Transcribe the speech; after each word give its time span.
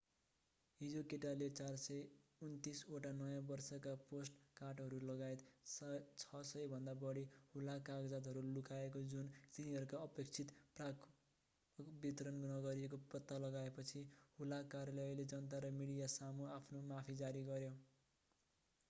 हिजो 0.81 1.01
केटाले 1.09 1.47
429 1.57 2.79
ओटा 2.99 3.09
नयाँ 3.17 3.41
वर्षका 3.49 3.91
पोस्टकार्टहरू 4.05 5.01
लगायत 5.09 5.43
600 5.73 6.63
भन्दा 6.71 6.95
बढी 7.03 7.23
हुलाक 7.51 7.83
कागजातहरू 7.89 8.41
लुकाएको 8.55 9.03
जुन 9.11 9.29
तिनीहरूका 9.57 9.99
अपेक्षित 10.07 10.53
प्रापकहरूमा 10.79 11.99
वितरण 12.05 12.39
नगरिएको 12.45 12.99
पत्ता 13.13 13.37
लगाएपछि 13.45 14.01
हुलाक 14.39 14.73
कार्यालयले 14.73 15.27
जनता 15.35 15.61
र 15.67 15.71
मिडियासामु 15.77 16.49
आफ्नो 16.55 16.81
माफी 16.89 17.19
जारी 17.21 17.45
गर्‍यो। 17.51 17.75